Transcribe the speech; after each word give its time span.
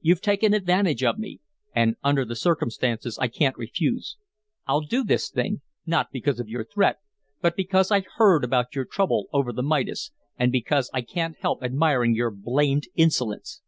You've 0.00 0.22
taken 0.22 0.54
advantage 0.54 1.04
of 1.04 1.18
me, 1.18 1.42
and 1.74 1.96
under 2.02 2.24
the 2.24 2.34
circumstances 2.34 3.18
I 3.18 3.28
can't 3.28 3.58
refuse. 3.58 4.16
I'll 4.66 4.80
do 4.80 5.04
this 5.04 5.28
thing 5.28 5.60
not 5.84 6.10
because 6.10 6.40
of 6.40 6.48
your 6.48 6.64
threat, 6.64 6.96
but 7.42 7.56
because 7.56 7.90
I 7.90 8.00
heard 8.16 8.42
about 8.42 8.74
your 8.74 8.86
trouble 8.86 9.28
over 9.34 9.52
the 9.52 9.62
Midas 9.62 10.12
and 10.38 10.50
because 10.50 10.88
I 10.94 11.02
can't 11.02 11.36
help 11.42 11.62
admiring 11.62 12.14
your 12.14 12.30
blamed 12.30 12.84
insolence." 12.94 13.60